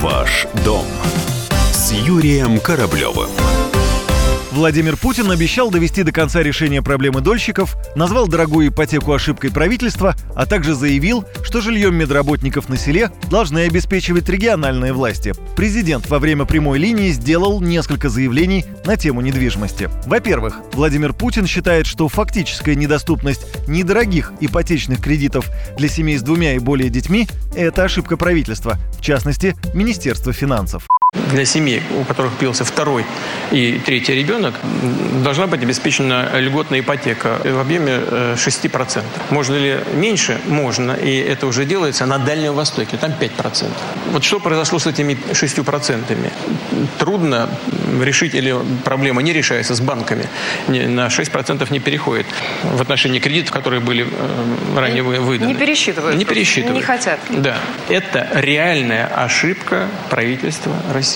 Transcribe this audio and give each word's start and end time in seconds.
Ваш 0.00 0.46
дом 0.64 0.86
с 1.72 1.90
Юрием 1.90 2.60
Кораблевым. 2.60 3.30
Владимир 4.58 4.96
Путин 4.96 5.30
обещал 5.30 5.70
довести 5.70 6.02
до 6.02 6.10
конца 6.10 6.42
решение 6.42 6.82
проблемы 6.82 7.20
дольщиков, 7.20 7.76
назвал 7.94 8.26
дорогую 8.26 8.70
ипотеку 8.70 9.12
ошибкой 9.12 9.52
правительства, 9.52 10.16
а 10.34 10.46
также 10.46 10.74
заявил, 10.74 11.24
что 11.44 11.60
жильем 11.60 11.94
медработников 11.94 12.68
на 12.68 12.76
селе 12.76 13.12
должны 13.30 13.60
обеспечивать 13.60 14.28
региональные 14.28 14.92
власти. 14.92 15.32
Президент 15.54 16.10
во 16.10 16.18
время 16.18 16.44
прямой 16.44 16.80
линии 16.80 17.12
сделал 17.12 17.60
несколько 17.60 18.08
заявлений 18.08 18.64
на 18.84 18.96
тему 18.96 19.20
недвижимости. 19.20 19.90
Во-первых, 20.06 20.56
Владимир 20.72 21.12
Путин 21.12 21.46
считает, 21.46 21.86
что 21.86 22.08
фактическая 22.08 22.74
недоступность 22.74 23.46
недорогих 23.68 24.32
ипотечных 24.40 25.00
кредитов 25.00 25.48
для 25.76 25.88
семей 25.88 26.18
с 26.18 26.22
двумя 26.22 26.56
и 26.56 26.58
более 26.58 26.90
детьми– 26.90 27.28
это 27.54 27.84
ошибка 27.84 28.16
правительства, 28.16 28.76
в 28.98 29.02
частности, 29.02 29.54
Министерства 29.72 30.32
финансов 30.32 30.88
для 31.32 31.44
семей, 31.44 31.82
у 32.00 32.04
которых 32.04 32.32
появился 32.32 32.64
второй 32.64 33.04
и 33.50 33.80
третий 33.84 34.14
ребенок, 34.14 34.54
должна 35.22 35.46
быть 35.46 35.62
обеспечена 35.62 36.30
льготная 36.34 36.80
ипотека 36.80 37.40
в 37.44 37.58
объеме 37.58 38.00
6%. 38.36 38.98
Э, 38.98 39.02
Можно 39.30 39.54
ли 39.56 39.78
меньше? 39.94 40.40
Можно. 40.46 40.92
И 40.92 41.18
это 41.18 41.46
уже 41.46 41.64
делается 41.64 42.06
на 42.06 42.18
Дальнем 42.18 42.54
Востоке. 42.54 42.96
Там 42.96 43.12
5%. 43.12 43.70
Вот 44.12 44.24
что 44.24 44.40
произошло 44.40 44.78
с 44.78 44.86
этими 44.86 45.16
6%? 45.32 46.32
Трудно 46.98 47.48
решить, 48.02 48.34
или 48.34 48.54
проблема 48.84 49.22
не 49.22 49.32
решается 49.32 49.74
с 49.74 49.80
банками. 49.80 50.26
На 50.68 51.08
6% 51.08 51.72
не 51.72 51.80
переходит 51.80 52.26
в 52.62 52.80
отношении 52.80 53.18
кредитов, 53.18 53.52
которые 53.52 53.80
были 53.80 54.06
э, 54.06 54.78
ранее 54.78 55.02
выданы. 55.02 55.48
Не 55.48 55.54
пересчитывают. 55.54 56.16
Не 56.16 56.24
пересчитывают. 56.24 56.76
Не 56.76 56.82
хотят. 56.82 57.20
Да. 57.30 57.56
Это 57.88 58.28
реальная 58.34 59.06
ошибка 59.06 59.88
правительства 60.10 60.74
России. 60.92 61.07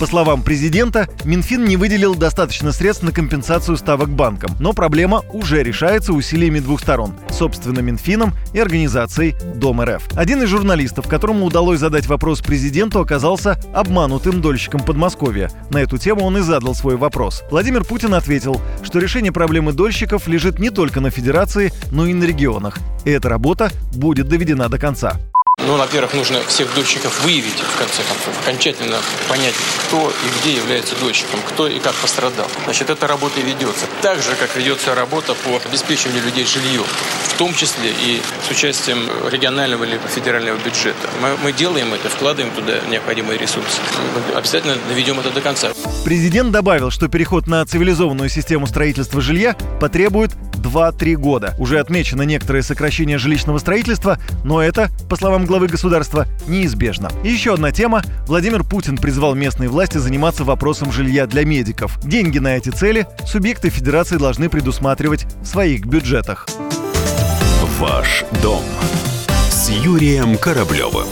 По 0.00 0.06
словам 0.06 0.42
президента, 0.42 1.08
Минфин 1.24 1.64
не 1.64 1.76
выделил 1.76 2.14
достаточно 2.14 2.72
средств 2.72 3.02
на 3.02 3.12
компенсацию 3.12 3.76
ставок 3.76 4.10
банкам, 4.10 4.50
но 4.60 4.72
проблема 4.72 5.22
уже 5.32 5.62
решается 5.62 6.12
усилиями 6.12 6.60
двух 6.60 6.80
сторон– 6.80 7.14
собственно 7.30 7.80
Минфином 7.80 8.34
и 8.52 8.58
организацией 8.58 9.34
Дом 9.56 9.80
РФ. 9.80 10.02
Один 10.14 10.42
из 10.42 10.48
журналистов, 10.48 11.08
которому 11.08 11.46
удалось 11.46 11.80
задать 11.80 12.06
вопрос 12.06 12.40
президенту, 12.40 13.00
оказался 13.00 13.58
обманутым 13.74 14.40
дольщиком 14.40 14.82
Подмосковья. 14.82 15.50
На 15.70 15.78
эту 15.78 15.98
тему 15.98 16.24
он 16.24 16.38
и 16.38 16.40
задал 16.40 16.74
свой 16.74 16.96
вопрос. 16.96 17.42
Владимир 17.50 17.84
Путин 17.84 18.14
ответил, 18.14 18.60
что 18.82 18.98
решение 18.98 19.32
проблемы 19.32 19.72
дольщиков 19.72 20.28
лежит 20.28 20.58
не 20.58 20.70
только 20.70 21.00
на 21.00 21.10
Федерации, 21.10 21.72
но 21.90 22.06
и 22.06 22.14
на 22.14 22.24
регионах. 22.24 22.78
И 23.04 23.10
эта 23.10 23.28
работа 23.28 23.70
будет 23.94 24.28
доведена 24.28 24.68
до 24.68 24.78
конца. 24.78 25.18
Ну, 25.66 25.78
во-первых, 25.78 26.12
нужно 26.12 26.42
всех 26.46 26.74
дольщиков 26.74 27.24
выявить, 27.24 27.58
в 27.58 27.78
конце 27.78 28.02
концов, 28.02 28.38
окончательно 28.42 28.96
понять, 29.28 29.54
кто 29.86 30.10
и 30.10 30.40
где 30.40 30.56
является 30.56 30.94
дольщиком, 30.96 31.40
кто 31.48 31.66
и 31.66 31.78
как 31.78 31.94
пострадал. 31.94 32.46
Значит, 32.64 32.90
эта 32.90 33.06
работа 33.06 33.40
и 33.40 33.42
ведется. 33.42 33.86
Так 34.02 34.22
же, 34.22 34.34
как 34.38 34.54
ведется 34.56 34.94
работа 34.94 35.34
по 35.34 35.60
обеспечению 35.66 36.22
людей 36.22 36.44
жильем, 36.44 36.84
в 37.28 37.38
том 37.38 37.54
числе 37.54 37.90
и 37.90 38.20
с 38.46 38.50
участием 38.50 39.08
регионального 39.30 39.84
или 39.84 39.98
федерального 40.14 40.58
бюджета. 40.58 41.08
Мы, 41.22 41.36
мы 41.42 41.52
делаем 41.52 41.94
это, 41.94 42.10
вкладываем 42.10 42.54
туда 42.54 42.80
необходимые 42.90 43.38
ресурсы. 43.38 43.80
Мы 44.14 44.36
обязательно 44.36 44.76
доведем 44.88 45.18
это 45.20 45.30
до 45.30 45.40
конца. 45.40 45.72
Президент 46.04 46.52
добавил, 46.52 46.90
что 46.90 47.08
переход 47.08 47.46
на 47.46 47.64
цивилизованную 47.64 48.28
систему 48.28 48.66
строительства 48.66 49.22
жилья 49.22 49.56
потребует 49.80 50.32
2-3 50.64 51.14
года. 51.16 51.54
Уже 51.58 51.78
отмечено 51.78 52.22
некоторое 52.22 52.62
сокращение 52.62 53.18
жилищного 53.18 53.58
строительства, 53.58 54.18
но 54.42 54.62
это, 54.62 54.90
по 55.08 55.16
словам 55.16 55.44
главы 55.44 55.68
государства, 55.68 56.26
неизбежно. 56.46 57.10
И 57.22 57.28
еще 57.28 57.54
одна 57.54 57.70
тема. 57.70 58.02
Владимир 58.26 58.64
Путин 58.64 58.96
призвал 58.96 59.34
местные 59.34 59.68
власти 59.68 59.98
заниматься 59.98 60.44
вопросом 60.44 60.90
жилья 60.90 61.26
для 61.26 61.44
медиков. 61.44 61.98
Деньги 62.02 62.38
на 62.38 62.56
эти 62.56 62.70
цели 62.70 63.06
субъекты 63.26 63.70
федерации 63.70 64.16
должны 64.16 64.48
предусматривать 64.48 65.26
в 65.42 65.46
своих 65.46 65.84
бюджетах. 65.84 66.48
Ваш 67.78 68.24
дом 68.42 68.62
с 69.50 69.68
Юрием 69.68 70.36
Кораблевым. 70.36 71.06